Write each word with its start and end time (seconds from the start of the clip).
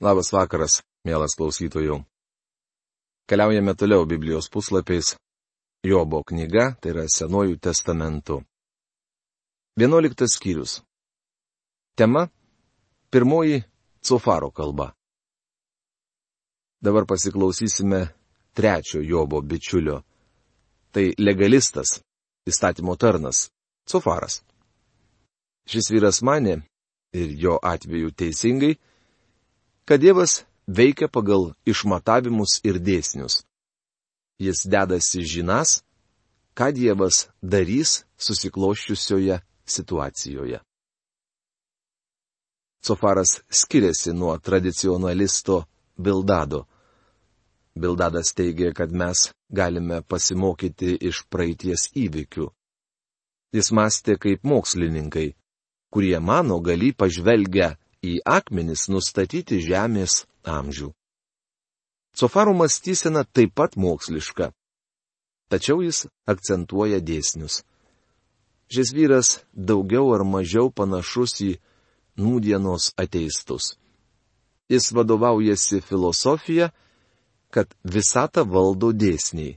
Labas 0.00 0.30
vakaras, 0.32 0.78
mielas 1.04 1.34
klausytojų. 1.36 1.98
Keliaujame 3.28 3.74
toliau 3.76 4.06
Biblijos 4.08 4.48
puslapiais. 4.48 5.12
Jobo 5.84 6.22
knyga, 6.24 6.70
tai 6.80 6.94
yra 6.94 7.04
Senojų 7.04 7.58
testamentų. 7.60 8.38
Vienuoliktas 9.76 10.38
skyrius. 10.38 10.80
Tema- 11.96 12.30
pirmoji 13.12 13.60
Cofaro 14.00 14.50
kalba. 14.50 14.94
Dabar 16.80 17.04
pasiklausysime 17.04 18.08
trečio 18.56 19.04
Jobo 19.04 19.42
bičiulio. 19.42 20.02
Tai 20.92 21.12
legalistas, 21.18 22.00
įstatymo 22.48 22.96
tarnas- 22.96 23.50
Cofaras. 23.90 24.42
Šis 25.68 25.90
vyras 25.92 26.22
mane, 26.22 26.62
ir 27.12 27.28
jo 27.36 27.58
atveju 27.62 28.10
teisingai, 28.10 28.78
kad 29.90 30.00
Dievas 30.00 30.44
veikia 30.66 31.08
pagal 31.10 31.48
išmatavimus 31.66 32.60
ir 32.62 32.76
dėsnius. 32.78 33.40
Jis 34.38 34.62
dedasi 34.70 35.24
žinas, 35.26 35.80
ką 36.54 36.68
Dievas 36.70 37.24
darys 37.42 38.04
susikloščiusioje 38.14 39.40
situacijoje. 39.66 40.60
Sofaras 42.86 43.40
skiriasi 43.50 44.14
nuo 44.14 44.38
tradicionalisto 44.38 45.64
Bildado. 45.98 46.68
Bildadas 47.74 48.30
teigia, 48.30 48.70
kad 48.70 48.94
mes 48.94 49.32
galime 49.50 50.04
pasimokyti 50.06 50.94
iš 51.02 51.24
praeities 51.26 51.90
įvykių. 51.98 52.46
Jis 53.58 53.74
mąstė 53.74 54.20
kaip 54.22 54.46
mokslininkai, 54.46 55.34
kurie 55.90 56.18
mano 56.22 56.62
gali 56.62 56.94
pažvelgę 56.94 57.74
į 58.04 58.20
akmenis 58.24 58.88
nustatyti 58.88 59.60
žemės 59.60 60.24
amžių. 60.44 60.90
Sofaro 62.16 62.52
mąstysena 62.56 63.24
taip 63.24 63.54
pat 63.54 63.76
moksliška. 63.76 64.50
Tačiau 65.50 65.82
jis 65.82 66.06
akcentuoja 66.30 67.00
dėsnius. 67.00 67.62
Šis 68.70 68.92
vyras 68.94 69.28
daugiau 69.54 70.12
ar 70.14 70.22
mažiau 70.24 70.70
panašus 70.70 71.40
į 71.42 71.52
nūdienos 72.22 72.92
ateistus. 72.96 73.74
Jis 74.70 74.92
vadovaujasi 74.94 75.80
filosofija, 75.82 76.70
kad 77.50 77.74
visata 77.82 78.44
valdo 78.46 78.92
dėsniai. 78.94 79.56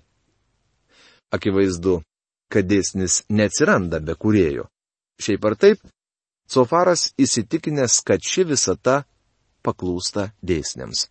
Akivaizdu, 1.33 2.01
kad 2.49 2.65
dėsnis 2.69 3.21
neatsiranda 3.29 4.01
be 4.01 4.15
kurėjo. 4.17 4.65
Šiaip 5.21 5.45
ar 5.45 5.55
taip, 5.61 5.79
Sofaras 6.47 7.13
įsitikinęs, 7.17 8.01
kad 8.05 8.21
ši 8.21 8.45
visata 8.51 9.03
paklūsta 9.63 10.31
dėsniams. 10.43 11.07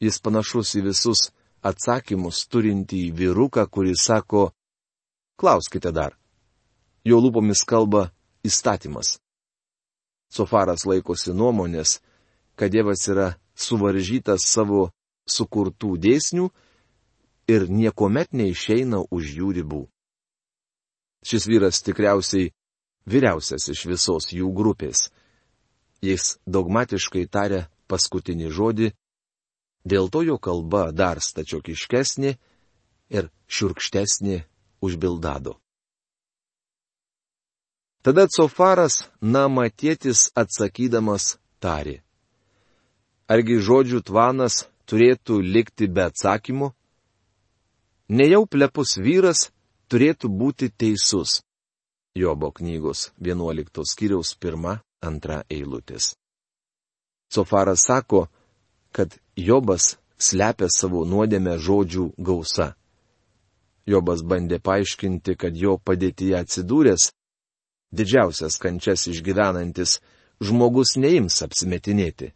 Jis 0.00 0.20
panašus 0.24 0.74
į 0.78 0.84
visus 0.90 1.30
atsakymus 1.64 2.46
turintį 2.48 3.10
vyruką, 3.16 3.66
kuris 3.68 4.04
sako, 4.06 4.50
klauskite 5.40 5.92
dar. 5.92 6.16
Jo 7.04 7.20
lūpomis 7.20 7.64
kalba 7.64 8.10
įstatymas. 8.44 9.18
Sofaras 10.30 10.86
laikosi 10.86 11.32
nuomonės, 11.34 11.98
kad 12.56 12.70
Dievas 12.72 13.06
yra 13.08 13.34
suvaržytas 13.56 14.44
savo 14.46 14.90
sukurtų 15.28 15.96
dėsnių 16.00 16.50
ir 17.50 17.66
niekuomet 17.68 18.32
neišeina 18.36 19.02
už 19.10 19.32
jų 19.40 19.52
ribų. 19.58 19.82
Šis 21.26 21.48
vyras 21.50 21.82
tikriausiai 21.84 22.52
vyriausias 23.06 23.68
iš 23.72 23.86
visos 23.86 24.30
jų 24.32 24.50
grupės. 24.54 25.08
Jis 26.00 26.38
dogmatiškai 26.46 27.26
taria 27.28 27.68
paskutinį 27.90 28.50
žodį, 28.50 28.92
dėl 29.84 30.08
to 30.08 30.22
jo 30.24 30.38
kalba 30.38 30.90
dar 30.92 31.20
stačiokiškesnė 31.20 32.36
ir 33.10 33.30
šiurkštesnė 33.48 34.44
už 34.80 34.96
Bildado. 34.96 35.58
Tada 38.00 38.24
Cofaras 38.32 39.10
namatėtis 39.20 40.30
atsakydamas 40.32 41.36
tari. 41.60 42.00
Argi 43.28 43.60
žodžių 43.60 44.00
tvanas 44.08 44.64
turėtų 44.88 45.42
likti 45.44 45.86
be 45.86 46.06
atsakymų? 46.08 46.70
Nejau 48.08 48.46
plepus 48.48 48.96
vyras 48.96 49.50
turėtų 49.92 50.32
būti 50.32 50.70
teisus. 50.72 51.42
Jobo 52.14 52.50
knygos 52.50 53.12
11 53.20 53.84
skyriaus 53.86 54.34
1-2 54.40 55.42
eilutės. 55.50 56.16
Sofaras 57.30 57.84
sako, 57.86 58.26
kad 58.90 59.14
Jobas 59.36 59.94
slepia 60.18 60.66
savo 60.66 61.04
nuodėmę 61.06 61.54
žodžių 61.58 62.08
gausa. 62.18 62.74
Jobas 63.86 64.24
bandė 64.26 64.58
paaiškinti, 64.58 65.36
kad 65.38 65.54
jo 65.54 65.78
padėtyje 65.78 66.34
atsidūręs, 66.42 67.12
didžiausias 67.94 68.58
kančias 68.58 69.06
išgyvenantis, 69.06 70.00
žmogus 70.42 70.96
neims 70.98 71.38
apsimetinėti. 71.46 72.34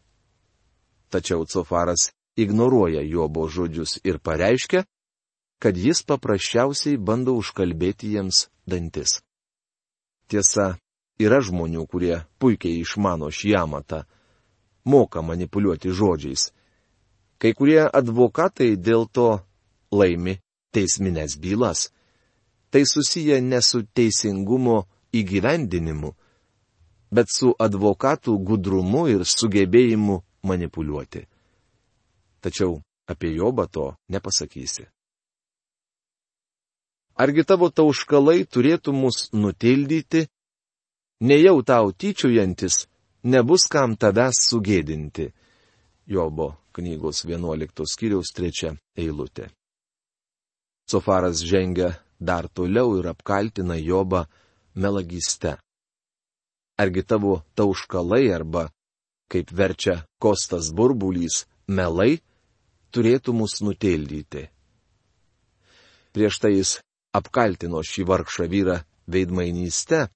Tačiau 1.10 1.46
Cofaras 1.50 2.12
ignoruoja 2.38 3.02
Jobo 3.02 3.50
žodžius 3.50 3.98
ir 4.06 4.22
pareiškia, 4.22 4.86
kad 5.58 5.76
jis 5.76 6.06
paprasčiausiai 6.06 6.96
bando 6.96 7.34
užkalbėti 7.34 8.14
jiems 8.14 8.46
dantis. 8.66 9.18
Tiesa, 10.34 10.74
yra 11.22 11.38
žmonių, 11.46 11.84
kurie 11.86 12.16
puikiai 12.42 12.80
išmano 12.82 13.28
šį 13.30 13.52
amatą, 13.60 14.00
moka 14.82 15.22
manipuliuoti 15.22 15.92
žodžiais. 15.94 16.48
Kai 17.38 17.52
kurie 17.54 17.84
advokatai 17.86 18.74
dėl 18.74 19.06
to 19.06 19.28
laimi 19.94 20.40
teisminės 20.74 21.38
bylas. 21.38 21.92
Tai 22.74 22.82
susiję 22.82 23.38
ne 23.40 23.60
su 23.62 23.84
teisingumo 23.86 24.80
įgyvendinimu, 25.14 26.10
bet 27.14 27.30
su 27.30 27.54
advokatų 27.54 28.34
gudrumu 28.48 29.06
ir 29.14 29.22
sugebėjimu 29.22 30.18
manipuliuoti. 30.42 31.22
Tačiau 32.42 32.80
apie 33.06 33.30
Jobą 33.38 33.70
to 33.70 33.92
nepasakysi. 34.10 34.90
Argi 37.14 37.44
tavo 37.46 37.68
tauškalai 37.70 38.42
turėtų 38.50 38.92
mus 38.92 39.28
nutildyti? 39.30 40.24
Nejau 41.22 41.62
tau 41.62 41.92
tyčiojantis, 41.94 42.88
nebus 43.22 43.68
kam 43.70 43.94
tavęs 43.94 44.40
sugėdinti. 44.50 45.28
Jobo 46.10 46.56
knygos 46.74 47.22
11 47.24 47.86
skyriaus 47.86 48.34
3 48.34 48.74
eilutė. 48.98 49.46
Sofaras 50.90 51.40
žengia 51.46 51.94
dar 52.18 52.48
toliau 52.50 52.98
ir 52.98 53.06
apkaltina 53.14 53.78
Jobą 53.78 54.26
melagyste. 54.74 55.54
Argi 56.76 57.04
tavo 57.06 57.44
tauškalai 57.54 58.26
arba, 58.34 58.66
kaip 59.30 59.54
verčia 59.54 60.02
Kostas 60.18 60.72
burbulys, 60.74 61.46
melai, 61.70 62.18
turėtų 62.90 63.32
mus 63.38 63.62
nutildyti. 63.62 64.48
Prieš 66.10 66.42
tai 66.42 66.52
jis 66.58 66.80
apkaltino 67.14 67.80
šį 67.86 68.06
vargšą 68.10 68.48
vyrą 68.50 68.80
veidmainyste, 69.06 70.08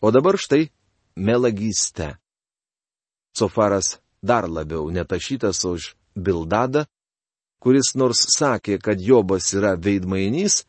o 0.00 0.10
dabar 0.14 0.38
štai 0.40 0.70
melagyste. 1.16 2.14
Sofaras 3.36 3.98
dar 4.22 4.48
labiau 4.48 4.90
netašytas 4.90 5.64
už 5.68 5.94
Bildadą, 6.16 6.86
kuris 7.58 7.94
nors 7.98 8.20
sakė, 8.36 8.78
kad 8.78 9.00
Jobas 9.00 9.50
yra 9.56 9.74
veidmainys, 9.76 10.62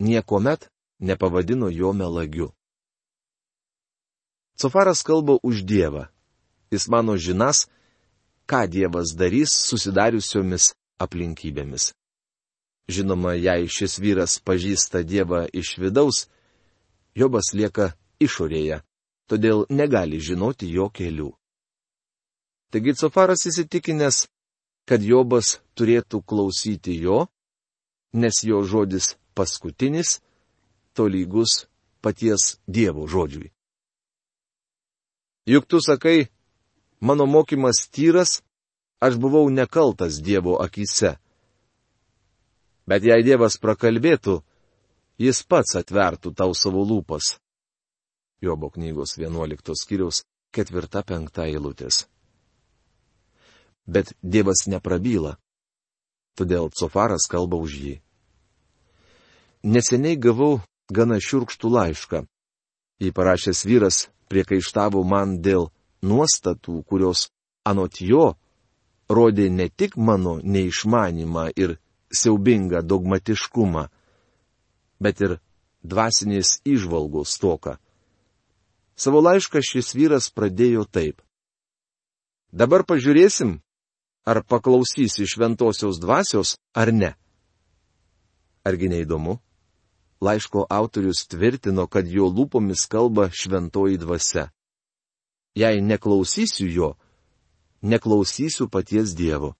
niekuomet 0.00 0.70
nepavadino 0.98 1.68
jo 1.70 1.92
melagiu. 1.92 2.48
Sofaras 4.58 5.02
kalba 5.02 5.38
už 5.42 5.62
Dievą. 5.62 6.08
Jis 6.70 6.88
mano 6.88 7.14
žinas, 7.16 7.68
ką 8.48 8.66
Dievas 8.66 9.14
darys 9.14 9.54
susidariusiomis 9.54 10.74
aplinkybėmis. 10.98 11.97
Žinoma, 12.88 13.34
jei 13.36 13.68
šis 13.68 13.98
vyras 14.00 14.38
pažįsta 14.40 15.02
Dievą 15.04 15.44
iš 15.52 15.76
vidaus, 15.76 16.26
Jobas 17.18 17.52
lieka 17.52 17.92
išorėje, 18.22 18.80
todėl 19.28 19.66
negali 19.68 20.20
žinoti 20.22 20.70
jo 20.72 20.88
kelių. 20.88 21.32
Taigi 22.72 22.94
Cofaras 22.96 23.44
įsitikinęs, 23.50 24.28
kad 24.88 25.04
Jobas 25.04 25.58
turėtų 25.76 26.22
klausyti 26.24 26.96
jo, 26.96 27.26
nes 28.12 28.40
jo 28.44 28.62
žodis 28.64 29.16
paskutinis, 29.36 30.20
tolygus 30.96 31.66
paties 32.00 32.56
Dievo 32.64 33.04
žodžiui. 33.04 33.52
Juk 35.48 35.64
tu 35.68 35.80
sakai, 35.80 36.28
mano 37.00 37.26
mokymas 37.26 37.88
tyras, 37.92 38.40
aš 39.00 39.20
buvau 39.20 39.48
nekaltas 39.52 40.20
Dievo 40.24 40.56
akise 40.56 41.18
Bet 42.88 43.04
jei 43.04 43.24
Dievas 43.24 43.58
prakalbėtų, 43.60 44.38
jis 45.20 45.42
pats 45.44 45.76
atvertų 45.76 46.32
tau 46.34 46.54
savo 46.56 46.84
lūpas. 46.88 47.36
Jobo 48.40 48.70
knygos 48.72 49.18
11 49.18 49.74
skyriaus 49.76 50.22
4-5 50.56 51.44
eilutės. 51.44 52.06
bet 53.88 54.12
Dievas 54.22 54.68
neprabyla. 54.68 55.38
Todėl 56.36 56.68
Cofaras 56.70 57.26
kalba 57.26 57.56
už 57.58 57.72
jį. 57.82 57.94
Neseniai 59.64 60.20
gavau 60.20 60.60
gana 60.92 61.18
šiurkštų 61.18 61.72
laišką. 61.72 62.20
Jį 63.02 63.10
parašęs 63.16 63.64
vyras 63.66 63.96
priekaištavo 64.30 65.02
man 65.02 65.40
dėl 65.42 65.70
nuostatų, 66.04 66.84
kurios 66.86 67.28
anot 67.66 67.98
jo 68.00 68.36
rodė 69.08 69.48
ne 69.50 69.68
tik 69.68 69.96
mano 69.96 70.38
neišmanimą 70.44 71.48
ir 71.56 71.78
siaubingą 72.12 72.82
dogmatiškumą, 72.82 73.88
bet 75.00 75.20
ir 75.20 75.38
dvasinės 75.84 76.58
išvalgos 76.66 77.36
toką. 77.40 77.76
Savo 78.98 79.22
laišką 79.22 79.62
šis 79.62 79.94
vyras 79.94 80.30
pradėjo 80.34 80.84
taip. 80.90 81.22
Dabar 82.50 82.82
pažiūrėsim, 82.88 83.60
ar 84.26 84.42
paklausysi 84.42 85.28
šventosios 85.28 86.00
dvasios 86.02 86.56
ar 86.74 86.90
ne. 86.92 87.12
Argi 88.66 88.88
neįdomu? 88.90 89.38
Laiško 90.20 90.66
autorius 90.66 91.28
tvirtino, 91.30 91.86
kad 91.86 92.08
jo 92.10 92.26
lūpomis 92.26 92.88
kalba 92.90 93.28
šventoji 93.30 94.00
dvasia. 94.02 94.48
Jei 95.54 95.78
neklausysiu 95.80 96.66
jo, 96.66 96.88
neklausysiu 97.82 98.66
paties 98.68 99.14
Dievo. 99.14 99.54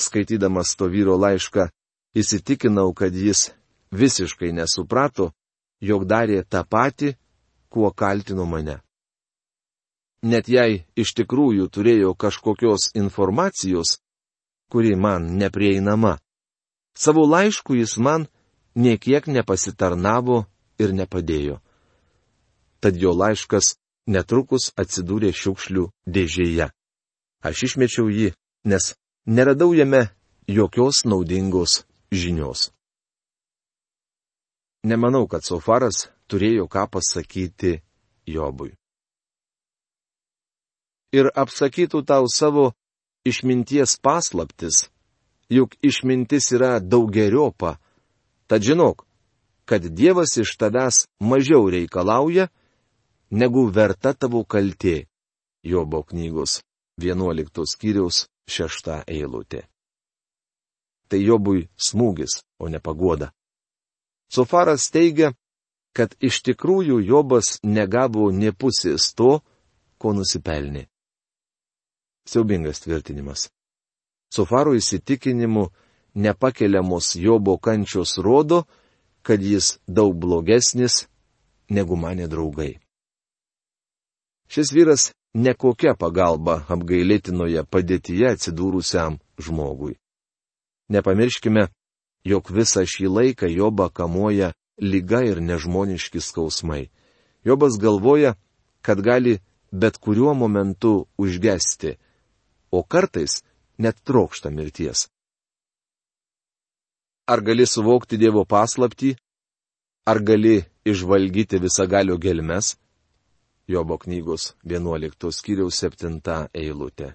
Skaitydamas 0.00 0.72
to 0.78 0.88
vyro 0.88 1.18
laišką, 1.20 1.68
įsitikinau, 2.16 2.94
kad 2.96 3.14
jis 3.14 3.50
visiškai 3.92 4.52
nesuprato, 4.56 5.30
jog 5.80 6.06
darė 6.08 6.42
tą 6.48 6.64
patį, 6.64 7.14
kuo 7.68 7.90
kaltino 7.92 8.46
mane. 8.46 8.80
Net 10.22 10.48
jei 10.52 10.84
iš 10.96 11.14
tikrųjų 11.16 11.68
turėjo 11.72 12.14
kažkokios 12.14 12.90
informacijos, 12.94 13.98
kuri 14.70 14.96
man 14.96 15.30
neprieinama, 15.40 16.18
savo 16.94 17.24
laišku 17.24 17.78
jis 17.78 17.96
man 17.96 18.26
niekiek 18.74 19.26
nepasitarnavo 19.26 20.44
ir 20.78 20.92
nepadėjo. 20.92 21.60
Tad 22.80 22.96
jo 22.96 23.12
laiškas 23.16 23.76
netrukus 24.06 24.70
atsidūrė 24.76 25.32
šiukšlių 25.32 25.88
dėžėje. 26.06 26.68
Aš 27.40 27.62
išmečiau 27.68 28.08
jį, 28.12 28.32
nes 28.68 28.92
neradau 29.26 29.74
jame 29.74 30.08
jokios 30.48 31.04
naudingos 31.04 31.84
žinios. 32.12 32.70
Nemanau, 34.84 35.26
kad 35.28 35.44
Sofaras 35.44 36.08
turėjo 36.30 36.64
ką 36.68 36.86
pasakyti 36.88 37.80
Jobui. 38.26 38.72
Ir 41.12 41.28
apsakytų 41.34 42.04
tau 42.06 42.24
savo 42.30 42.70
išminties 43.26 43.98
paslaptis, 44.00 44.88
juk 45.50 45.74
išmintis 45.82 46.52
yra 46.54 46.78
daugeriopa, 46.80 47.76
Tad 48.50 48.62
žinok, 48.66 49.06
kad 49.64 49.84
Dievas 49.94 50.34
iš 50.42 50.56
tavęs 50.58 51.04
mažiau 51.22 51.68
reikalauja, 51.70 52.48
negu 53.30 53.62
verta 53.70 54.10
tavo 54.12 54.42
kaltė. 54.42 55.06
Jobo 55.62 56.02
knygos 56.02 56.56
11 56.98 57.62
skyriaus 57.72 58.24
6 58.50 59.04
eilutė. 59.06 59.64
Tai 61.10 61.18
Jobui 61.18 61.68
smūgis, 61.78 62.40
o 62.62 62.68
ne 62.68 62.78
pagoda. 62.78 63.30
Sofaras 64.30 64.90
teigia, 64.94 65.32
kad 65.96 66.14
iš 66.22 66.42
tikrųjų 66.46 67.00
Jobas 67.02 67.58
negavo 67.62 68.30
ne 68.30 68.52
pusės 68.52 69.10
to, 69.14 69.40
ko 69.98 70.12
nusipelnė. 70.14 70.86
Siaubingas 72.30 72.84
tvirtinimas. 72.84 73.48
Sofaro 74.30 74.76
įsitikinimu 74.78 75.66
nepakeliamos 76.14 77.16
Jobo 77.18 77.56
kančios 77.58 78.18
rodo, 78.18 78.64
kad 79.22 79.42
jis 79.42 79.78
daug 79.86 80.14
blogesnis 80.14 81.06
negu 81.68 81.96
mane 81.96 82.28
draugai. 82.30 82.78
Šis 84.50 84.72
vyras 84.74 85.10
nekokia 85.34 85.94
pagalba 85.94 86.64
apgailėtinoje 86.68 87.64
padėtyje 87.70 88.32
atsidūrusiam 88.34 89.18
žmogui. 89.38 89.96
Nepamirškime, 90.90 91.68
jog 92.26 92.50
visą 92.50 92.82
šį 92.86 93.06
laiką 93.08 93.50
Jobą 93.50 93.90
kamuoja 93.94 94.52
lyga 94.80 95.22
ir 95.22 95.40
nežmoniški 95.40 96.20
skausmai. 96.20 96.90
Jobas 97.44 97.78
galvoja, 97.78 98.34
kad 98.82 99.00
gali 99.00 99.38
bet 99.72 99.98
kuriuo 99.98 100.34
momentu 100.34 101.06
užgesti, 101.18 101.96
o 102.70 102.82
kartais 102.82 103.42
net 103.78 104.02
trokšta 104.04 104.50
mirties. 104.50 105.08
Ar 107.30 107.40
gali 107.40 107.66
suvokti 107.66 108.18
Dievo 108.18 108.44
paslapti? 108.44 109.14
Ar 110.06 110.18
gali 110.18 110.64
išvalgyti 110.84 111.60
visagalio 111.62 112.16
gelmes? 112.18 112.74
Jobo 113.70 113.98
knygos 114.02 114.54
11 114.64 115.30
skyriaus 115.30 115.76
7 115.78 116.18
eilutė. 116.58 117.12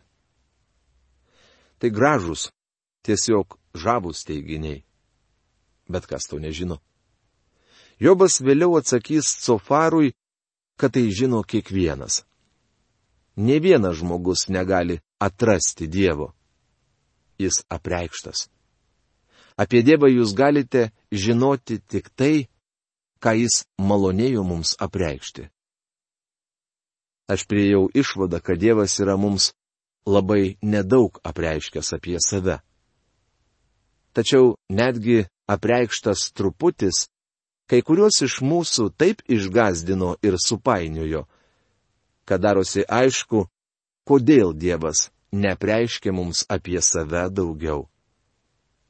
Tai 1.79 1.89
gražus, 1.91 2.47
tiesiog 3.03 3.57
žavus 3.75 4.23
teiginiai. 4.23 4.85
Bet 5.91 6.07
kas 6.07 6.29
to 6.31 6.39
nežino? 6.39 6.77
Jobas 7.99 8.39
vėliau 8.39 8.77
atsakys 8.79 9.27
Sofarui, 9.43 10.13
kad 10.79 10.95
tai 10.95 11.11
žino 11.11 11.41
kiekvienas. 11.43 12.23
Ne 13.35 13.59
vienas 13.59 13.99
žmogus 13.99 14.47
negali 14.47 15.01
atrasti 15.19 15.87
Dievo. 15.91 16.31
Jis 17.35 17.65
apreikštas. 17.67 18.47
Apie 19.59 19.83
Dievą 19.83 20.07
jūs 20.07 20.31
galite 20.35 20.91
žinoti 21.11 21.81
tik 21.83 22.07
tai, 22.15 22.47
ką 23.19 23.35
Jis 23.43 23.65
malonėjo 23.75 24.47
mums 24.47 24.75
apreikšti. 24.79 25.49
Aš 27.27 27.45
priejau 27.49 27.89
išvadą, 27.93 28.39
kad 28.39 28.59
Dievas 28.61 28.99
yra 29.01 29.15
mums 29.17 29.53
labai 30.05 30.57
nedaug 30.61 31.17
apreiškęs 31.25 31.93
apie 31.97 32.19
save. 32.21 32.59
Tačiau 34.13 34.55
netgi 34.69 35.25
apreikštas 35.49 36.29
truputis, 36.37 37.07
kai 37.69 37.81
kuriuos 37.81 38.21
iš 38.27 38.39
mūsų 38.45 38.91
taip 38.97 39.25
išgazdino 39.25 40.15
ir 40.21 40.37
supainiojo, 40.37 41.25
kad 42.29 42.45
darosi 42.45 42.85
aišku, 42.85 43.47
kodėl 44.05 44.53
Dievas 44.53 45.09
nepreiškia 45.33 46.13
mums 46.13 46.45
apie 46.47 46.79
save 46.81 47.25
daugiau 47.33 47.89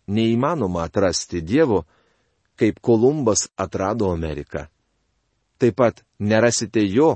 neįmanoma 0.07 0.85
atrasti 0.85 1.41
Dievo, 1.41 1.83
kaip 2.55 2.79
Kolumbas 2.79 3.47
atrado 3.57 4.11
Ameriką. 4.11 4.67
Taip 5.57 5.75
pat 5.75 6.03
nerasite 6.19 6.83
jo, 6.83 7.15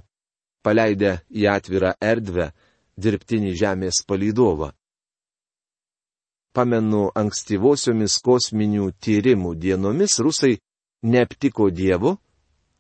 paleidę 0.66 1.20
į 1.30 1.48
atvirą 1.52 1.94
erdvę 2.02 2.52
dirbtinį 3.00 3.54
Žemės 3.60 4.04
palydovą. 4.08 4.72
Pamenu, 6.54 7.10
ankstyvosiomis 7.16 8.18
kosminių 8.26 8.90
tyrimų 9.00 9.54
dienomis 9.56 10.18
rusai 10.20 10.58
neaptiko 11.04 11.70
Dievo, 11.70 12.18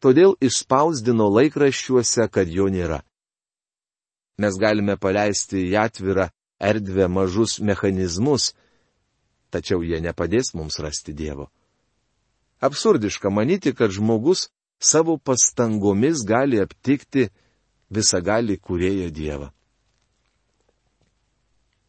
todėl 0.04 0.36
išspausdino 0.42 1.30
laikraščiuose, 1.38 2.28
kad 2.34 2.50
jo 2.50 2.68
nėra. 2.72 3.04
Mes 4.40 4.56
galime 4.60 4.96
paleisti 4.98 5.68
į 5.70 5.78
atvirą 5.80 6.30
erdvę 6.60 7.08
mažus 7.12 7.60
mechanizmus, 7.60 8.54
tačiau 9.52 9.84
jie 9.84 10.00
nepadės 10.04 10.54
mums 10.56 10.80
rasti 10.80 11.14
Dievo. 11.14 11.50
Absurdiška 12.60 13.30
manyti, 13.32 13.74
kad 13.76 13.92
žmogus 13.92 14.50
savo 14.80 15.18
pastangomis 15.18 16.24
gali 16.28 16.60
aptikti 16.60 17.30
visagali 17.90 18.58
kurėję 18.58 19.10
Dievą. 19.12 19.50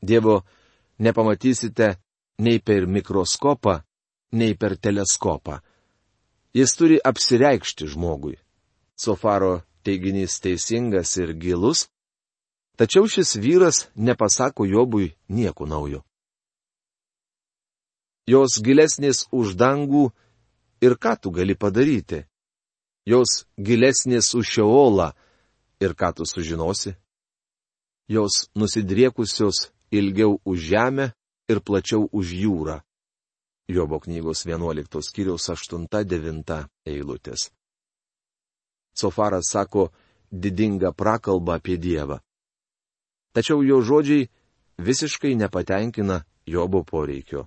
Dievo 0.03 0.43
nepamatysite 0.99 1.97
nei 2.39 2.61
per 2.61 2.87
mikroskopą, 2.87 3.81
nei 4.33 4.57
per 4.57 4.79
teleskopą. 4.79 5.61
Jis 6.57 6.77
turi 6.77 6.97
apsireikšti 7.05 7.87
žmogui. 7.93 8.39
Sofaro 8.97 9.61
teiginys 9.85 10.41
teisingas 10.41 11.17
ir 11.21 11.35
gilus, 11.37 11.89
tačiau 12.77 13.07
šis 13.07 13.37
vyras 13.37 13.89
nepasako 13.95 14.67
Jobui 14.67 15.13
nieko 15.29 15.69
naujo 15.69 16.03
jos 18.31 18.61
gilesnės 18.63 19.27
už 19.35 19.57
dangų 19.59 20.11
ir 20.85 20.97
ką 21.03 21.17
tu 21.21 21.33
gali 21.35 21.57
padaryti? 21.59 22.25
Jos 23.09 23.45
gilesnės 23.59 24.35
už 24.39 24.47
šeolą 24.55 25.11
ir 25.81 25.95
ką 25.95 26.13
tu 26.15 26.25
sužinosi? 26.27 26.95
Jos 28.09 28.51
nusidriekusios 28.55 29.71
ilgiau 29.91 30.41
už 30.45 30.59
žemę 30.59 31.13
ir 31.49 31.61
plačiau 31.61 32.09
už 32.13 32.27
jūrą. 32.43 32.81
Jobo 33.69 34.01
knygos 34.01 34.47
11 34.47 35.03
skyriaus 35.03 35.47
8-9 35.47 36.67
eilutės. 36.87 37.51
Sofaras 38.95 39.47
sako 39.51 39.93
didingą 40.33 40.93
prakalbą 40.93 41.55
apie 41.59 41.79
Dievą. 41.79 42.19
Tačiau 43.33 43.63
jo 43.63 43.79
žodžiai 43.83 44.29
visiškai 44.79 45.35
nepatenkina 45.39 46.25
Jobo 46.47 46.83
poreikio. 46.83 47.47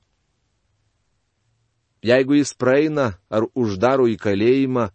Jeigu 2.03 2.35
jis 2.35 2.53
praeina 2.55 3.19
ar 3.31 3.47
uždaro 3.55 4.07
į 4.11 4.15
kalėjimą, 4.19 4.89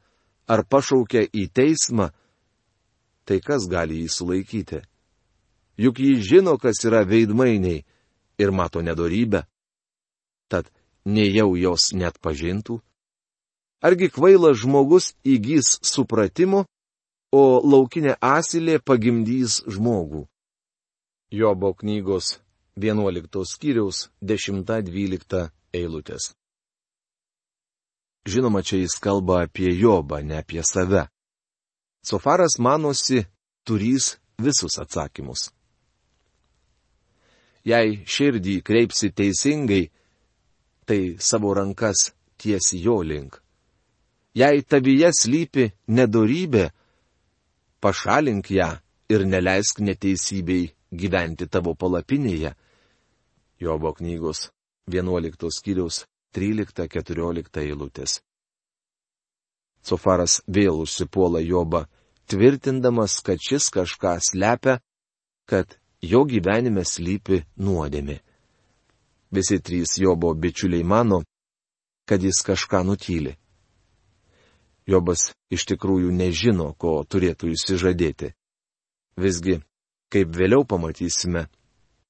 ar 0.48 0.64
pašaukia 0.64 1.24
į 1.32 1.48
teismą, 1.52 2.10
tai 3.28 3.38
kas 3.44 3.68
gali 3.68 4.00
jį 4.02 4.08
sulaikyti? 4.12 4.80
Juk 5.78 6.00
jis 6.00 6.24
žino, 6.26 6.56
kas 6.58 6.80
yra 6.88 7.04
veidmainiai 7.06 7.84
ir 8.40 8.50
mato 8.50 8.80
nedorybę. 8.82 9.44
Tad 10.48 10.72
nejau 11.04 11.54
jos 11.56 11.92
net 11.92 12.18
pažintų. 12.24 12.80
Argi 13.84 14.08
kvailas 14.10 14.58
žmogus 14.58 15.12
įgys 15.22 15.76
supratimo, 15.86 16.64
o 17.30 17.60
laukinė 17.62 18.16
asilė 18.18 18.80
pagimdys 18.82 19.60
žmogų. 19.68 20.24
Jobo 21.30 21.74
knygos 21.76 22.38
11 22.80 23.44
skyriaus 23.44 24.08
10-12 24.24 25.50
eilutės. 25.76 26.32
Žinoma, 28.28 28.62
čia 28.62 28.80
jis 28.82 28.98
kalba 29.00 29.44
apie 29.44 29.70
Jobą, 29.76 30.22
ne 30.24 30.40
apie 30.40 30.62
save. 30.64 31.06
Sofaras 32.08 32.54
manosi 32.58 33.26
turys 33.66 34.16
visus 34.40 34.78
atsakymus. 34.80 35.50
Jei 37.68 37.98
širdį 38.14 38.54
kreipsi 38.64 39.10
teisingai, 39.12 39.82
tai 40.88 41.00
savo 41.20 41.52
rankas 41.58 42.12
tiesi 42.40 42.80
jo 42.80 43.02
link. 43.04 43.36
Jei 44.40 44.62
tavyje 44.64 45.10
slypi 45.20 45.66
nedorybė, 45.98 46.64
pašalink 47.82 48.54
ją 48.56 48.70
ir 49.12 49.26
neleisk 49.28 49.82
neteisybei 49.84 50.70
gyventi 51.02 51.50
tavo 51.52 51.74
palapinėje. 51.74 52.54
Jobo 53.60 53.92
knygos 53.98 54.46
11 54.88 55.52
skyriaus 55.58 56.06
13-14 56.32 57.62
eilutės. 57.66 58.22
Sofaras 59.82 60.40
vėl 60.48 60.82
užsipuola 60.84 61.40
Jobą, 61.44 61.84
tvirtindamas, 62.28 63.20
kad 63.24 63.40
šis 63.42 63.70
kažką 63.74 64.18
slepia, 64.30 64.78
kad 65.48 65.78
jo 66.02 66.24
gyvenime 66.28 66.84
slypi 66.84 67.42
nuodėmi. 67.56 68.18
Visi 69.32 69.58
trys 69.60 69.98
Jobo 70.00 70.32
bičiuliai 70.34 70.84
mano, 70.84 71.22
kad 72.08 72.22
jis 72.22 72.40
kažką 72.44 72.84
nutyli. 72.84 73.34
Jobas 74.88 75.34
iš 75.52 75.66
tikrųjų 75.68 76.12
nežino, 76.16 76.72
ko 76.80 77.02
turėtų 77.04 77.52
išsižadėti. 77.52 78.32
Visgi, 79.20 79.58
kaip 80.08 80.32
vėliau 80.32 80.64
pamatysime, 80.64 81.48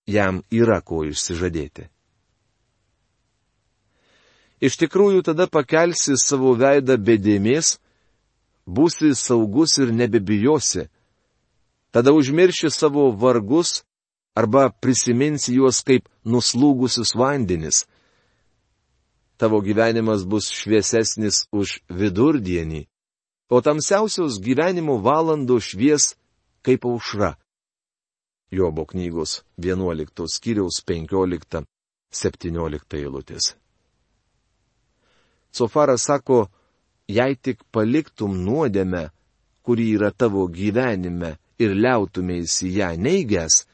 jam 0.06 0.44
yra 0.54 0.78
ko 0.80 1.02
išsižadėti. 1.08 1.88
Iš 4.62 4.78
tikrųjų 4.78 5.22
tada 5.26 5.46
pakelsi 5.50 6.14
savo 6.18 6.54
veidą 6.58 6.98
bedėmės, 6.98 7.76
būsi 8.68 9.14
saugus 9.16 9.78
ir 9.80 9.92
nebebijosi. 9.92 10.88
Tada 11.90 12.12
užmirši 12.12 12.70
savo 12.70 13.10
vargus 13.10 13.82
arba 14.36 14.68
prisiminsi 14.70 15.54
juos 15.56 15.80
kaip 15.82 16.08
nuslūgusius 16.24 17.14
vandenis. 17.16 17.86
Tavo 19.40 19.62
gyvenimas 19.64 20.26
bus 20.26 20.50
šviesesnis 20.52 21.46
už 21.54 21.80
vidurdienį, 21.88 22.84
o 23.48 23.60
tamsiausios 23.64 24.40
gyvenimo 24.42 24.98
valandos 25.00 25.72
švies 25.72 26.12
kaip 26.66 26.84
aušra. 26.84 27.36
Jobo 28.50 28.84
knygos 28.88 29.42
11 29.56 30.26
skyriaus 30.34 30.82
15-17 30.84 32.98
eilutės. 32.98 33.54
Sofaras 35.52 36.04
sako, 36.08 36.48
jei 37.08 37.36
tik 37.36 37.64
paliktum 37.72 38.36
nuodėmę, 38.44 39.08
kuri 39.64 39.90
yra 39.96 40.12
tavo 40.12 40.46
gyvenime 40.52 41.36
ir 41.58 41.74
liautumėsi 41.74 42.70
ją 42.78 42.92
neigęs, 42.96 43.64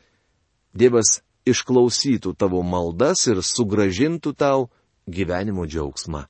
Dievas 0.74 1.20
išklausytų 1.46 2.32
tavo 2.34 2.64
maldas 2.66 3.28
ir 3.30 3.38
sugražintų 3.46 4.32
tau 4.34 4.66
gyvenimo 5.06 5.68
džiaugsmą. 5.70 6.24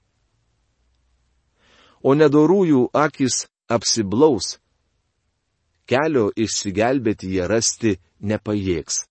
O 2.04 2.12
nedorųjų 2.12 2.90
akis 2.92 3.46
apsiblaus. 3.72 4.58
Kelio 5.88 6.28
išsigelbėti 6.36 7.30
jie 7.32 7.46
rasti 7.48 7.94
nepajėgs. 8.20 9.06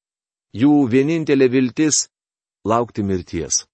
Jų 0.53 0.85
vienintelė 0.89 1.49
viltis- 1.49 2.09
laukti 2.71 3.01
mirties. 3.01 3.65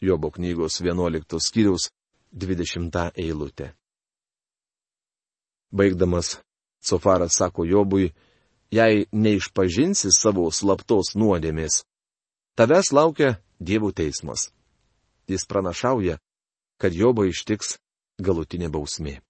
Jobo 0.00 0.30
knygos 0.30 0.80
11 0.80 1.40
skyriaus 1.40 1.90
20 2.34 3.12
eilutė. 3.14 3.70
Baigdamas, 5.74 6.40
Sofaras 6.82 7.36
sako 7.38 7.64
Jobui, 7.64 8.12
jei 8.70 9.06
neišpažinsi 9.12 10.10
savo 10.12 10.50
slaptos 10.50 11.14
nuodėmės, 11.14 11.84
tavęs 12.58 12.90
laukia 12.92 13.36
dievų 13.62 13.92
teismas. 13.94 14.50
Jis 15.30 15.46
pranašauja, 15.48 16.18
kad 16.78 16.92
Jobo 16.92 17.24
ištiks 17.24 17.78
galutinė 18.20 18.68
bausmė. 18.68 19.20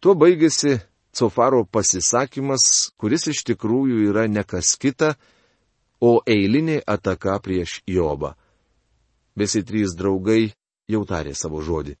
Tuo 0.00 0.14
baigėsi 0.14 0.78
Cofaro 1.12 1.64
pasisakymas, 1.66 2.94
kuris 2.96 3.26
iš 3.32 3.42
tikrųjų 3.50 4.08
yra 4.12 4.28
ne 4.30 4.44
kas 4.46 4.76
kita, 4.78 5.16
o 6.00 6.22
eilinė 6.22 6.78
ataka 6.86 7.38
prieš 7.42 7.80
Jobą. 7.86 8.36
Visi 9.34 9.64
trys 9.66 9.96
draugai 9.98 10.52
jau 10.88 11.04
tarė 11.04 11.34
savo 11.36 11.60
žodį. 11.64 11.96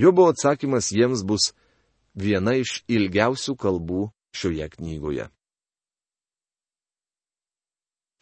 Jobo 0.00 0.28
atsakymas 0.32 0.88
jiems 0.92 1.22
bus 1.28 1.52
viena 2.16 2.56
iš 2.56 2.80
ilgiausių 2.88 3.54
kalbų 3.60 4.08
šioje 4.32 4.68
knygoje. 4.76 5.28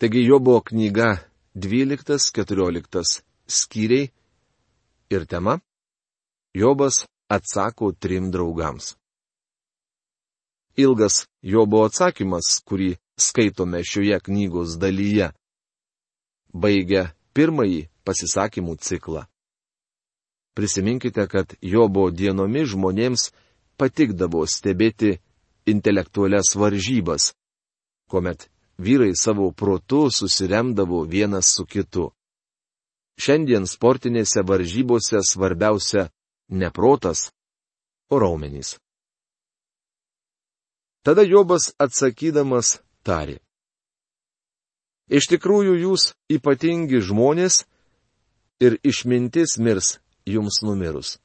Taigi 0.00 0.24
Jobo 0.24 0.60
knyga 0.64 1.20
12-14 1.54 3.22
skyriai 3.46 4.10
ir 5.10 5.26
tema- 5.26 5.60
Jobas 6.60 7.06
atsako 7.28 7.92
trim 7.92 8.30
draugams. 8.32 8.96
Ilgas 10.76 11.26
Jobo 11.42 11.84
atsakymas, 11.84 12.62
kurį 12.66 12.96
skaitome 13.18 13.82
šioje 13.84 14.18
knygos 14.26 14.78
dalyje, 14.80 15.30
baigia 16.52 17.12
pirmąjį 17.34 17.88
pasisakymų 18.04 18.76
ciklą. 18.80 19.26
Prisiminkite, 20.60 21.24
kad 21.26 21.54
Jobo 21.64 22.10
dienomis 22.12 22.74
žmonėms 22.74 23.22
patikdavo 23.80 24.42
stebėti 24.44 25.14
intelektualias 25.72 26.50
varžybas, 26.52 27.30
kuomet 28.12 28.44
vyrai 28.76 29.14
savo 29.16 29.46
protu 29.56 30.10
susiremdavo 30.12 30.98
vienas 31.08 31.48
su 31.56 31.64
kitu. 31.64 32.10
Šiandien 33.16 33.64
sportinėse 33.64 34.44
varžybose 34.44 35.22
svarbiausia 35.30 36.10
ne 36.52 36.68
protas, 36.68 37.30
o 38.12 38.20
raumenys. 38.20 38.74
Tada 41.00 41.24
Jobas 41.24 41.70
atsakydamas 41.80 42.74
tarė. 43.00 43.38
Iš 45.08 45.32
tikrųjų 45.32 45.80
jūs 45.86 46.10
ypatingi 46.28 47.00
žmonės 47.00 47.62
ir 48.60 48.76
išmintis 48.84 49.56
mirs 49.56 49.96
jums 50.26 50.62
numirus. 50.62 51.18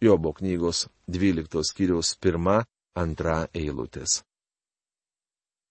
Jobo 0.00 0.32
knygos 0.32 0.88
12 1.08 1.62
skyriaus 1.64 2.16
1-2 2.20 3.46
eilutės. 3.54 4.22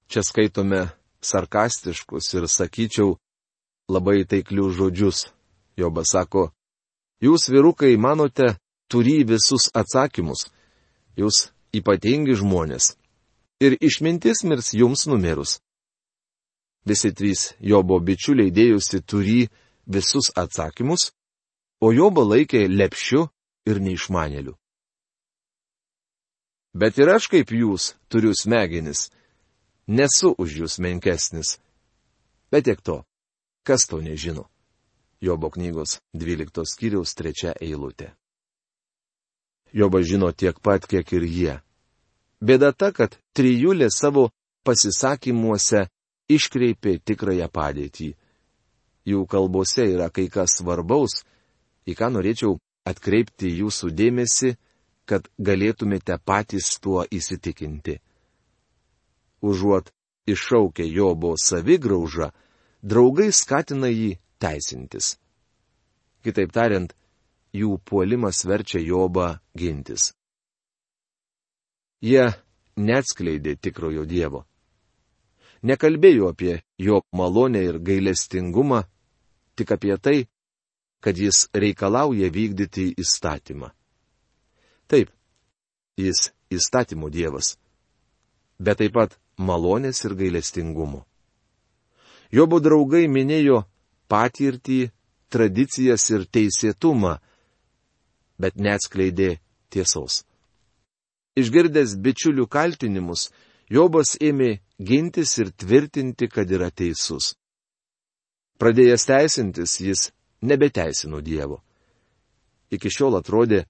Čia 0.08 0.22
skaitome 0.24 0.82
sarkastiškus 1.22 2.34
ir, 2.38 2.48
sakyčiau, 2.48 3.18
labai 3.90 4.26
taiklius 4.26 4.76
žodžius. 4.78 5.26
Jobas 5.78 6.14
sako, 6.14 6.52
jūs 7.22 7.50
vyrukai 7.52 7.98
manote, 7.98 8.56
turi 8.88 9.24
visus 9.28 9.68
atsakymus. 9.76 10.48
Jūs 11.20 11.50
ypatingi 11.76 12.36
žmonės. 12.40 12.96
Ir 13.60 13.76
išmintis 13.82 14.44
mirs 14.48 14.74
jums 14.74 15.06
numirus. 15.08 15.60
Visi 16.86 17.12
trys 17.12 17.56
Jobo 17.60 17.98
bičiuliai 18.00 18.52
dėjusi 18.54 19.02
turi 19.02 19.48
visus 19.88 20.30
atsakymus, 20.36 21.12
o 21.86 21.92
Jobo 21.94 22.24
laikė 22.26 22.66
lepšiu 22.72 23.28
ir 23.70 23.82
neišmanėliu. 23.88 24.56
Bet 26.74 26.98
ir 26.98 27.12
aš 27.14 27.30
kaip 27.32 27.54
jūs 27.54 27.94
turiu 28.10 28.34
smegenis, 28.36 29.10
nesu 29.88 30.34
už 30.42 30.58
jūs 30.62 30.80
menkesnis. 30.82 31.56
Bet 32.52 32.66
tiek 32.66 32.82
to, 32.82 33.04
kas 33.64 33.86
to 33.90 34.02
nežino. 34.02 34.50
Jobo 35.22 35.50
knygos 35.54 36.00
12 36.14 36.66
skyriaus 36.68 37.16
3 37.16 37.54
eilutė. 37.62 38.12
Jobas 39.76 40.06
žino 40.08 40.32
tiek 40.32 40.58
pat, 40.64 40.86
kiek 40.88 41.08
ir 41.14 41.24
jie. 41.24 41.56
Bėda 42.40 42.72
ta, 42.72 42.92
kad 42.96 43.18
trijulė 43.36 43.90
savo 43.92 44.30
pasisakymuose 44.64 45.86
iškreipė 46.32 47.00
tikrąją 47.04 47.48
padėtį. 47.52 48.10
Jų 49.06 49.26
kalbose 49.30 49.86
yra 49.92 50.10
kai 50.10 50.28
kas 50.32 50.58
svarbaus, 50.60 51.24
į 51.86 51.96
ką 51.98 52.10
norėčiau 52.16 52.58
atkreipti 52.86 53.52
jūsų 53.62 53.92
dėmesį, 53.98 54.56
kad 55.06 55.28
galėtumėte 55.38 56.18
patys 56.26 56.72
tuo 56.82 57.06
įsitikinti. 57.12 58.00
Užuot 59.46 59.92
iššaukę 60.26 60.86
Jobo 60.90 61.36
savigraužą, 61.38 62.32
draugai 62.82 63.30
skatina 63.32 63.90
jį 63.94 64.16
teisintis. 64.42 65.16
Kitaip 66.26 66.54
tariant, 66.54 66.94
jų 67.54 67.78
puolimas 67.86 68.42
verčia 68.50 68.82
Jobą 68.82 69.36
gintis. 69.58 70.14
Jie 72.02 72.34
neatskleidė 72.76 73.56
tikrojo 73.62 74.06
Dievo. 74.10 74.44
Nekalbėjo 75.66 76.30
apie 76.34 76.60
jo 76.78 77.02
malonę 77.14 77.62
ir 77.66 77.80
gailestingumą, 77.82 78.84
tik 79.58 79.72
apie 79.72 79.96
tai, 79.98 80.18
kad 81.06 81.20
jis 81.22 81.46
reikalauja 81.54 82.32
vykdyti 82.34 82.88
įstatymą. 82.98 83.70
Taip, 84.90 85.12
jis 86.02 86.32
įstatymų 86.50 87.12
Dievas, 87.14 87.52
bet 88.58 88.82
taip 88.82 88.96
pat 88.98 89.14
malonės 89.38 90.02
ir 90.08 90.16
gailestingumo. 90.18 91.04
Jobo 92.34 92.58
draugai 92.58 93.06
minėjo 93.06 93.62
patirtį, 94.10 94.90
tradicijas 95.30 96.10
ir 96.10 96.26
teisėtumą, 96.26 97.20
bet 98.42 98.58
neatskleidė 98.58 99.36
tiesos. 99.70 100.24
Išgirdęs 101.38 102.00
bičiulių 102.02 102.50
kaltinimus, 102.50 103.30
Jobas 103.70 104.14
ėmė 104.22 104.60
gintis 104.78 105.38
ir 105.42 105.50
tvirtinti, 105.54 106.28
kad 106.30 106.50
yra 106.50 106.70
teisus. 106.70 107.34
Pradėjęs 108.62 109.06
teisintis, 109.10 109.80
jis 109.82 110.12
nebeteisino 110.46 111.22
Dievo. 111.22 111.62
Iki 112.72 112.90
šiol 112.90 113.20
atrodė, 113.20 113.66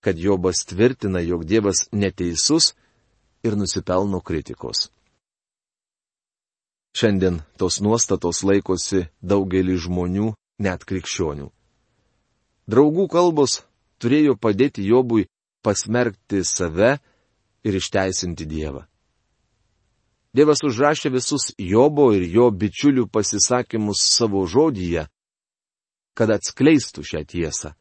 kad 0.00 0.18
Jobas 0.18 0.64
tvirtina, 0.64 1.20
jog 1.20 1.44
Dievas 1.44 1.88
neteisus 1.92 2.74
ir 3.42 3.56
nusipelno 3.56 4.20
kritikos. 4.20 4.88
Šiandien 6.96 7.40
tos 7.58 7.78
nuostatos 7.80 8.42
laikosi 8.42 9.06
daugelį 9.22 9.76
žmonių, 9.78 10.32
net 10.58 10.84
krikščionių. 10.84 11.50
Draugų 12.70 13.06
kalbos 13.12 13.60
turėjo 14.02 14.34
padėti 14.36 14.82
Jobui 14.86 15.28
pasmerkti 15.62 16.42
save 16.44 16.96
ir 17.64 17.76
išteisinti 17.76 18.46
Dievą. 18.48 18.86
Dievas 20.30 20.62
užrašė 20.62 21.10
visus 21.10 21.50
Jobo 21.58 22.12
ir 22.14 22.22
jo 22.30 22.50
bičiulių 22.54 23.08
pasisakymus 23.10 24.02
savo 24.14 24.44
žodyje, 24.46 25.08
kad 26.14 26.30
atskleistų 26.30 27.04
šią 27.06 27.22
tiesą. 27.26 27.74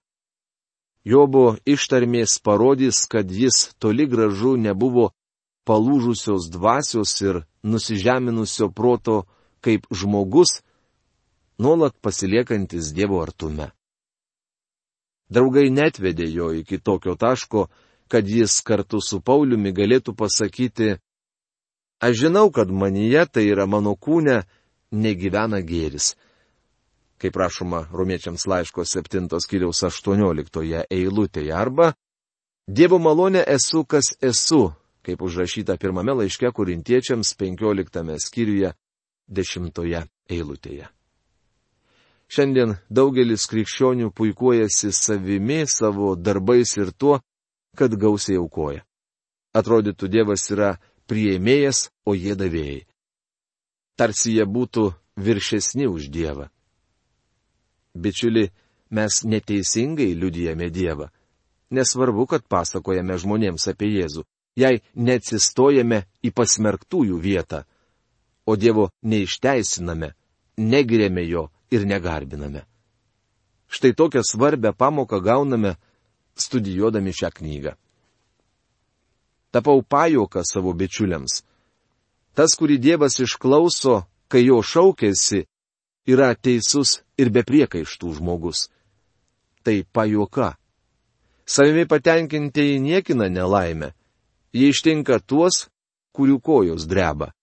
Jobo 1.06 1.56
ištarmės 1.66 2.40
parodys, 2.44 3.06
kad 3.08 3.32
jis 3.32 3.74
toli 3.80 4.06
gražu 4.06 4.58
nebuvo 4.60 5.12
palūžusios 5.66 6.50
dvasios 6.52 7.14
ir 7.22 7.44
nusižeminusio 7.64 8.70
proto 8.70 9.24
kaip 9.62 9.88
žmogus, 9.92 10.62
nuolat 11.60 11.96
pasiliekantis 12.02 12.94
Dievo 12.96 13.22
artume. 13.24 13.72
Draugai 15.30 15.70
netvedė 15.70 16.28
jo 16.32 16.52
iki 16.58 16.80
tokio 16.82 17.16
taško, 17.16 17.68
kad 18.10 18.28
jis 18.28 18.62
kartu 18.66 19.02
su 19.02 19.22
Pauliumi 19.22 19.72
galėtų 19.76 20.16
pasakyti, 20.18 20.98
aš 22.02 22.16
žinau, 22.24 22.50
kad 22.50 22.72
manyje, 22.72 23.28
tai 23.30 23.46
yra 23.52 23.68
mano 23.70 23.94
kūne, 23.94 24.42
negyvena 24.92 25.62
gėris. 25.62 26.16
Kaip 27.20 27.36
rašoma 27.36 27.88
romiečiams 27.92 28.46
laiško 28.48 28.86
7 28.88 29.28
skyriaus 29.44 29.84
18 29.84 30.86
eilutėje 30.90 31.56
arba 31.56 31.94
Dievo 32.70 33.00
malonė 33.02 33.42
esu, 33.50 33.82
kas 33.84 34.12
esu, 34.22 34.70
kaip 35.02 35.24
užrašyta 35.26 35.78
pirmame 35.82 36.14
laiške 36.14 36.52
korintiečiams 36.54 37.34
15 37.34 38.20
skyriuje 38.22 38.74
10 39.26 40.08
eilutėje. 40.30 40.90
Šiandien 42.30 42.76
daugelis 42.94 43.48
krikščionių 43.50 44.12
puikuojasi 44.14 44.92
savimi, 44.94 45.64
savo 45.66 46.14
darbais 46.16 46.76
ir 46.78 46.92
tuo, 46.94 47.18
kad 47.74 47.96
gausiai 47.98 48.38
aukoja. 48.38 48.86
Atrodytų 49.58 50.08
Dievas 50.14 50.46
yra 50.54 50.76
prieimėjas, 51.10 51.90
o 52.06 52.14
jie 52.14 52.38
davėjai. 52.38 52.86
Tarsi 53.98 54.36
jie 54.38 54.46
būtų 54.46 54.92
viršesni 55.18 55.90
už 55.90 56.12
Dievą. 56.14 56.52
Bičiuli, 57.96 58.50
mes 58.90 59.24
neteisingai 59.24 60.14
liudijame 60.16 60.70
Dievą. 60.70 61.10
Nesvarbu, 61.70 62.26
kad 62.26 62.46
pasakojame 62.50 63.18
žmonėms 63.22 63.68
apie 63.70 63.92
Jėzų, 63.94 64.24
jei 64.58 64.82
neatsistojame 64.96 66.04
į 66.26 66.32
pasmerktųjų 66.34 67.20
vietą, 67.22 67.64
o 68.50 68.56
Dievo 68.58 68.90
neišteisiname, 69.06 70.14
negirėme 70.58 71.26
jo 71.30 71.50
ir 71.70 71.86
negarbiname. 71.86 72.66
Štai 73.70 73.94
tokią 73.94 74.24
svarbę 74.26 74.74
pamoką 74.74 75.22
gauname 75.22 75.76
studijuodami 76.36 77.14
šią 77.14 77.30
knygą. 77.38 77.76
Tapau 79.52 79.82
pajoką 79.82 80.42
savo 80.46 80.74
bičiuliams. 80.74 81.44
Tas, 82.34 82.54
kurį 82.58 82.78
Dievas 82.78 83.20
išklauso, 83.22 84.06
kai 84.30 84.46
jo 84.46 84.62
šaukėsi, 84.62 85.46
yra 86.10 86.34
teisus 86.36 87.00
ir 87.22 87.30
bepriekaištų 87.34 88.14
žmogus. 88.18 88.68
Tai 89.64 89.78
pajoka. 89.94 90.56
Savimi 91.46 91.86
patenkintieji 91.90 92.80
niekina 92.80 93.30
nelaimę. 93.30 93.94
Jie 94.54 94.72
ištinka 94.74 95.20
tuos, 95.20 95.68
kurių 96.16 96.40
kojos 96.42 96.88
dreba. 96.90 97.34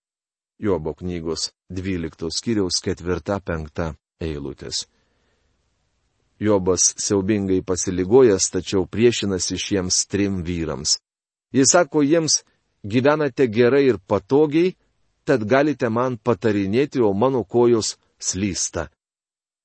Jobo 0.58 0.94
knygos 0.94 1.50
12 1.70 2.30
skyriaus 2.32 2.80
4-5 2.82 3.94
eilutės. 4.20 4.86
Jobas 6.38 6.92
siaubingai 7.00 7.62
pasiligojęs, 7.64 8.50
tačiau 8.52 8.86
priešinasi 8.86 9.56
šiems 9.56 10.04
trim 10.10 10.42
vyrams. 10.44 10.98
Jis 11.52 11.72
sako 11.72 12.02
jiems, 12.04 12.42
gyvenate 12.84 13.46
gerai 13.48 13.86
ir 13.88 13.98
patogiai, 13.98 14.74
tad 15.24 15.46
galite 15.48 15.88
man 15.88 16.18
patarinėti, 16.18 17.00
o 17.00 17.12
mano 17.12 17.44
kojos 17.44 17.96
slysta. 18.18 18.88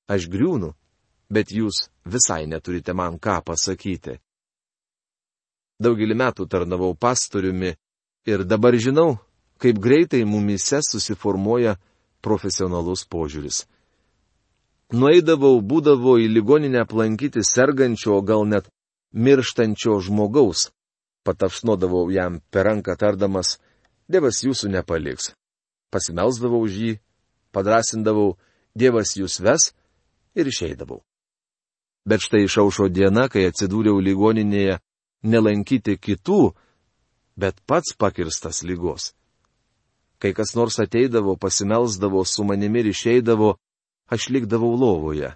Aš 0.08 0.28
griūnu, 0.32 0.72
bet 1.32 1.52
jūs 1.52 1.88
visai 2.04 2.46
neturite 2.46 2.94
man 2.94 3.18
ką 3.18 3.40
pasakyti. 3.46 4.18
Daugelį 5.82 6.16
metų 6.18 6.46
tarnavau 6.46 6.94
pastoriumi 6.94 7.72
ir 8.28 8.44
dabar 8.44 8.76
žinau, 8.76 9.18
kaip 9.58 9.78
greitai 9.82 10.22
mumise 10.24 10.82
susiformuoja 10.84 11.76
profesionalus 12.22 13.06
požiūris. 13.08 13.64
Nueidavau, 14.92 15.56
būdavo 15.64 16.18
į 16.20 16.28
ligoninę 16.28 16.82
aplankyti 16.84 17.40
sergančio, 17.42 18.20
gal 18.20 18.44
net 18.44 18.68
mirštančio 19.12 19.96
žmogaus. 20.04 20.68
Patapšnodavau 21.24 22.10
jam 22.12 22.40
per 22.50 22.66
ranką 22.68 22.94
tardamas, 22.98 23.56
Dievas 24.12 24.42
jūsų 24.44 24.68
nepaliks. 24.74 25.30
Pasimelsdavau 25.94 26.60
už 26.66 26.74
jį, 26.76 26.92
padrasindavau, 27.52 28.36
Dievas 28.74 29.16
jūs 29.18 29.40
ves 29.44 29.72
ir 30.34 30.48
išeidavau. 30.48 31.02
Bet 32.08 32.24
štai 32.24 32.46
išaušo 32.46 32.88
diena, 32.88 33.28
kai 33.28 33.44
atsidūriau 33.46 34.00
ligoninėje 34.02 34.80
nelankyti 35.22 35.98
kitų, 36.00 36.54
bet 37.36 37.60
pats 37.66 37.94
pakirstas 37.94 38.62
lygos. 38.66 39.12
Kai 40.18 40.32
kas 40.34 40.54
nors 40.56 40.78
ateidavo, 40.82 41.36
pasimelsdavo 41.36 42.24
su 42.24 42.44
manimi 42.44 42.82
ir 42.82 42.90
išeidavo, 42.90 43.54
aš 44.08 44.28
likdavau 44.30 44.74
lovoje. 44.78 45.34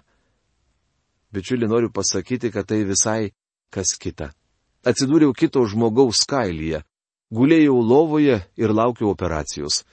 Bičiuli, 1.31 1.67
noriu 1.67 1.91
pasakyti, 1.91 2.51
kad 2.51 2.67
tai 2.67 2.83
visai 2.87 3.31
kas 3.69 3.95
kita. 3.99 4.31
Atsidūriau 4.87 5.33
kito 5.35 5.63
žmogaus 5.67 6.23
kailyje, 6.27 6.83
gulėjau 7.31 7.79
lovoje 7.83 8.39
ir 8.55 8.73
laukiau 8.75 9.11
operacijos. 9.11 9.83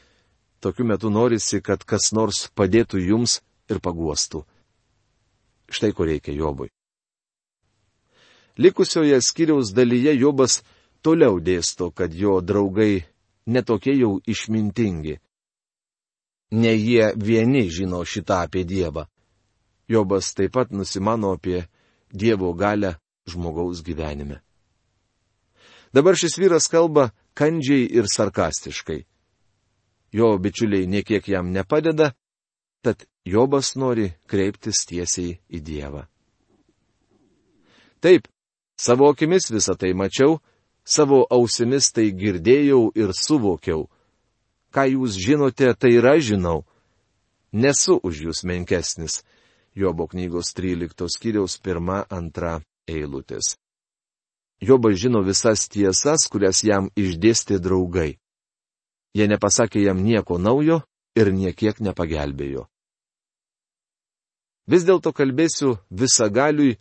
Tokiu 0.64 0.86
metu 0.88 1.10
norisi, 1.12 1.60
kad 1.60 1.82
kas 1.84 2.08
nors 2.16 2.46
padėtų 2.56 3.02
jums 3.04 3.42
ir 3.68 3.82
paguostų. 3.84 4.40
Štai 5.68 5.92
ko 5.92 6.06
reikia 6.08 6.32
Jobui. 6.32 6.70
Likusioje 8.56 9.18
skiriaus 9.20 9.74
dalyje 9.76 10.14
Jobas 10.16 10.62
toliau 11.04 11.36
dėsto, 11.36 11.90
kad 11.92 12.16
jo 12.16 12.40
draugai 12.40 13.04
netokie 13.44 13.92
jau 13.98 14.16
išmintingi. 14.24 15.18
Ne 16.56 16.72
jie 16.80 17.12
vieni 17.12 17.68
žino 17.68 18.00
šitą 18.00 18.40
apie 18.48 18.64
Dievą. 18.64 19.04
Jobas 19.84 20.32
taip 20.32 20.56
pat 20.56 20.72
nusimano 20.72 21.36
apie 21.36 21.66
Dievo 22.08 22.54
galę 22.56 22.96
žmogaus 23.28 23.84
gyvenime. 23.84 24.40
Dabar 25.92 26.16
šis 26.16 26.40
vyras 26.40 26.72
kalba 26.72 27.10
kandžiai 27.36 27.84
ir 27.84 28.08
sarkastiškai. 28.08 29.04
Jo 30.14 30.38
bičiuliai 30.38 30.86
niekiek 30.86 31.28
jam 31.28 31.50
nepadeda, 31.50 32.12
tad 32.82 33.06
Jobas 33.24 33.72
nori 33.80 34.10
kreiptis 34.28 34.84
tiesiai 34.86 35.38
į 35.48 35.60
Dievą. 35.64 36.02
Taip, 38.04 38.28
savo 38.76 39.08
akimis 39.08 39.48
visą 39.50 39.74
tai 39.80 39.94
mačiau, 39.96 40.38
savo 40.84 41.22
ausimis 41.32 41.88
tai 41.96 42.10
girdėjau 42.12 42.92
ir 42.94 43.14
suvokiau. 43.16 43.88
Ką 44.74 44.84
jūs 44.92 45.16
žinote, 45.16 45.72
tai 45.72 45.94
ir 45.96 46.06
aš 46.06 46.34
žinau. 46.34 46.66
Nesu 47.52 47.96
už 48.02 48.26
jūs 48.26 48.44
menkesnis. 48.44 49.22
Jobo 49.74 50.06
knygos 50.06 50.52
13 50.54 51.08
skyriaus 51.16 51.56
1-2 51.62 52.60
eilutės. 52.86 53.54
Jobas 54.60 54.98
žino 55.00 55.22
visas 55.24 55.64
tiesas, 55.68 56.28
kurias 56.30 56.60
jam 56.62 56.90
išdėstė 56.94 57.58
draugai. 57.62 58.18
Jie 59.14 59.28
nepasakė 59.30 59.84
jam 59.84 60.02
nieko 60.02 60.38
naujo 60.38 60.80
ir 61.14 61.30
niekiek 61.32 61.78
nepagelbėjo. 61.80 62.66
Vis 64.66 64.86
dėlto 64.88 65.12
kalbėsiu 65.12 65.76
visagaliui, 65.90 66.78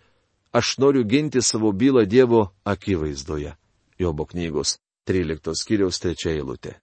aš 0.55 0.77
noriu 0.79 1.03
ginti 1.03 1.41
savo 1.43 1.73
bylą 1.73 2.05
Dievo 2.07 2.47
akivaizdoje. 2.63 3.53
Jobo 3.99 4.25
knygos 4.25 4.77
13 5.05 5.53
skyriaus 5.59 5.99
3 6.01 6.31
eilutė. 6.33 6.77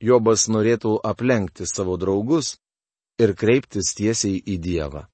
Jobas 0.00 0.46
norėtų 0.48 0.94
aplenkti 1.04 1.66
savo 1.68 1.98
draugus 2.00 2.54
ir 3.20 3.34
kreiptis 3.36 3.92
tiesiai 3.98 4.38
į 4.40 4.56
Dievą. 4.56 5.04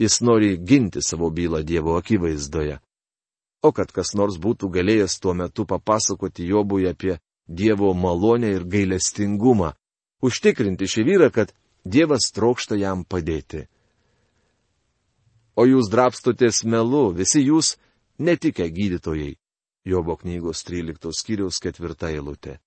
Jis 0.00 0.20
nori 0.22 0.54
ginti 0.56 1.02
savo 1.02 1.28
bylą 1.30 1.60
Dievo 1.66 1.98
akivaizdoje. 1.98 2.78
O 3.66 3.72
kad 3.74 3.90
kas 3.92 4.14
nors 4.14 4.38
būtų 4.38 4.70
galėjęs 4.70 5.18
tuo 5.20 5.34
metu 5.34 5.66
papasakoti 5.66 6.46
Jobui 6.46 6.86
apie 6.88 7.18
Dievo 7.48 7.94
malonę 7.94 8.52
ir 8.52 8.64
gailestingumą, 8.68 9.72
užtikrinti 10.22 10.84
šį 10.84 11.04
vyrą, 11.08 11.28
kad 11.32 11.54
Dievas 11.84 12.28
trokšta 12.36 12.76
jam 12.76 13.04
padėti. 13.04 13.64
O 15.56 15.64
jūs 15.66 15.88
drapstotės 15.90 16.62
melu, 16.64 17.08
visi 17.16 17.40
jūs 17.42 17.76
netikę 18.18 18.68
gydytojai. 18.70 19.36
Jobo 19.88 20.16
knygos 20.20 20.60
13 20.68 21.14
skyriaus 21.16 21.60
4 21.64 22.12
eilutė. 22.12 22.58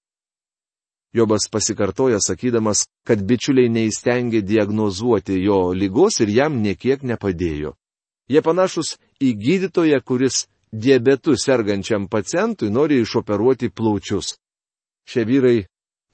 Jobas 1.13 1.47
pasikartoja 1.51 2.17
sakydamas, 2.23 2.85
kad 3.03 3.21
bičiuliai 3.27 3.69
neįstengė 3.69 4.41
diagnozuoti 4.47 5.37
jo 5.43 5.73
lygos 5.75 6.21
ir 6.23 6.31
jam 6.31 6.61
niekiek 6.63 7.03
nepadėjo. 7.03 7.75
Jie 8.31 8.41
panašus 8.41 8.95
į 9.19 9.33
gydytoją, 9.35 9.99
kuris 10.07 10.45
diabetu 10.71 11.35
sergančiam 11.35 12.07
pacientui 12.07 12.71
nori 12.71 13.01
išoperuoti 13.03 13.69
plaučius. 13.69 14.37
Šie 15.07 15.25
vyrai 15.25 15.61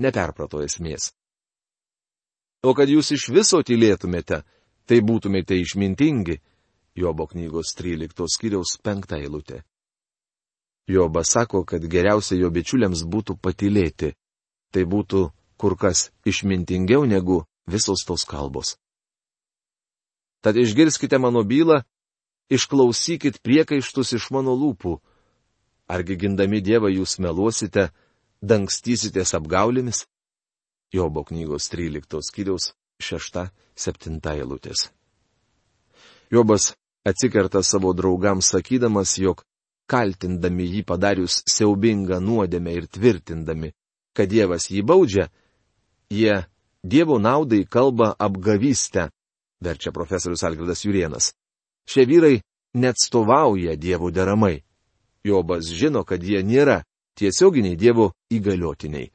neperprato 0.03 0.61
esmės. 0.65 1.11
O 2.65 2.73
kad 2.73 2.89
jūs 2.89 3.11
iš 3.13 3.29
viso 3.33 3.61
tylėtumėte, 3.63 4.43
tai 4.87 5.01
būtumėte 5.01 5.57
išmintingi. 5.57 6.39
Jobo 6.97 7.27
knygos 7.29 7.75
13 7.77 8.25
skyriaus 8.33 8.79
5 8.81 9.19
eilutė. 9.19 9.61
Jobas 10.89 11.35
sako, 11.35 11.61
kad 11.67 11.83
geriausia 11.85 12.39
jo 12.39 12.49
bičiuliams 12.49 13.03
būtų 13.05 13.35
patylėti 13.37 14.15
tai 14.71 14.83
būtų 14.85 15.29
kur 15.57 15.77
kas 15.77 16.09
išmintingiau 16.27 17.05
negu 17.05 17.43
visos 17.67 18.03
tos 18.07 18.25
kalbos. 18.27 18.77
Tad 20.43 20.57
išgirskite 20.57 21.17
mano 21.17 21.43
bylą, 21.43 21.81
išklausykit 22.53 23.41
priekaištus 23.41 24.13
iš 24.19 24.29
mano 24.31 24.53
lūpų. 24.55 24.99
Argi 25.87 26.17
gindami 26.19 26.61
Dievą 26.61 26.91
jūs 26.91 27.17
meluosite, 27.23 27.89
dangstysitės 28.41 29.33
apgaulėmis? 29.37 30.05
Jobo 30.93 31.23
knygos 31.27 31.67
13 31.69 32.21
skyriaus 32.23 32.71
6-7 33.01 34.19
eilutės. 34.33 34.89
Jobas 36.31 36.73
atsikerta 37.07 37.63
savo 37.63 37.93
draugams 37.93 38.51
sakydamas, 38.51 39.17
jog 39.17 39.43
kaltindami 39.87 40.67
jį 40.67 40.83
padarius 40.87 41.41
siaubingą 41.47 42.19
nuodėmę 42.19 42.73
ir 42.75 42.87
tvirtindami, 42.91 43.71
kad 44.15 44.29
Dievas 44.29 44.69
jį 44.71 44.83
baudžia, 44.83 45.29
jie 46.11 46.43
Dievo 46.83 47.17
naudai 47.19 47.65
kalba 47.65 48.13
apgavystę, 48.19 49.09
verčia 49.59 49.91
profesorius 49.91 50.43
Algirdas 50.43 50.85
Jurienas. 50.85 51.33
Šie 51.87 52.05
vyrai 52.05 52.41
neatstovauja 52.77 53.75
Dievo 53.75 54.11
deramai. 54.11 54.61
Jobas 55.23 55.67
žino, 55.73 56.03
kad 56.07 56.23
jie 56.23 56.43
nėra 56.43 56.83
tiesioginiai 57.17 57.77
Dievo 57.79 58.11
įgaliotiniai. 58.33 59.11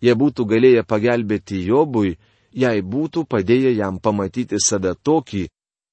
Jie 0.00 0.14
būtų 0.16 0.46
galėję 0.48 0.84
pagelbėti 0.88 1.60
Jobui, 1.66 2.16
jei 2.52 2.82
būtų 2.82 3.26
padėję 3.28 3.74
jam 3.76 4.00
pamatyti 4.00 4.58
save 4.58 4.94
tokį, 4.96 5.48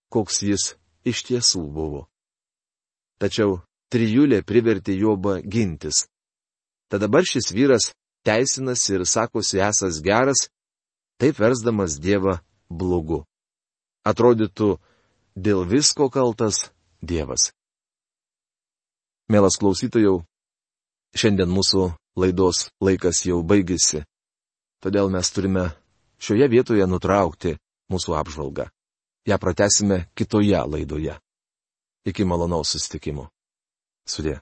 koks 0.10 0.42
jis 0.44 0.76
iš 1.04 1.24
tiesų 1.28 1.63
buvo. 1.72 2.08
Tačiau 3.20 3.60
trijulė 3.92 4.44
privertė 4.48 4.96
Jobą 4.96 5.42
gintis. 5.44 6.06
Tad 6.88 7.04
dabar 7.04 7.28
šis 7.28 7.52
vyras 7.52 7.92
teisinasi 8.28 8.96
ir 8.96 9.04
sakosi 9.06 9.60
esas 9.60 10.00
geras, 10.04 10.48
taip 11.20 11.40
versdamas 11.40 12.00
Dievą 12.00 12.40
blogu. 12.70 13.26
Atrodytų, 14.08 14.78
dėl 15.36 15.66
visko 15.68 16.08
kaltas 16.10 16.70
Dievas. 17.02 17.52
Mielas 19.28 19.60
klausytojau, 19.60 20.22
šiandien 21.18 21.50
mūsų 21.52 21.90
laidos 22.20 22.68
laikas 22.84 23.24
jau 23.26 23.42
baigėsi, 23.44 24.04
todėl 24.84 25.10
mes 25.14 25.32
turime 25.34 25.70
šioje 26.22 26.48
vietoje 26.52 26.88
nutraukti 26.90 27.56
mūsų 27.92 28.18
apžvalgą. 28.22 28.68
Ja 29.28 29.38
pratesime 29.38 30.06
kitoje 30.16 30.60
laidoje. 30.64 31.18
Iki 32.08 32.24
malonaus 32.24 32.72
susitikimo. 32.72 33.28
Sudė. 34.08 34.38